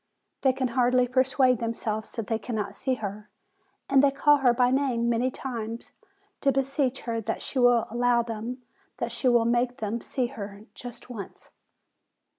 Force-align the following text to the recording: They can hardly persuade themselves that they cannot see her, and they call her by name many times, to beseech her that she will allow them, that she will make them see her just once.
They 0.41 0.51
can 0.51 0.69
hardly 0.69 1.07
persuade 1.07 1.59
themselves 1.59 2.11
that 2.13 2.25
they 2.25 2.39
cannot 2.39 2.75
see 2.75 2.95
her, 2.95 3.29
and 3.87 4.01
they 4.01 4.09
call 4.09 4.37
her 4.37 4.51
by 4.51 4.71
name 4.71 5.07
many 5.07 5.29
times, 5.29 5.91
to 6.39 6.51
beseech 6.51 7.01
her 7.01 7.21
that 7.21 7.43
she 7.43 7.59
will 7.59 7.85
allow 7.91 8.23
them, 8.23 8.63
that 8.97 9.11
she 9.11 9.27
will 9.27 9.45
make 9.45 9.77
them 9.77 10.01
see 10.01 10.25
her 10.25 10.61
just 10.73 11.11
once. 11.11 11.51